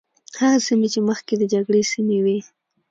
[0.39, 2.37] هغه سیمې چې مخکې د جګړې سیمې وي.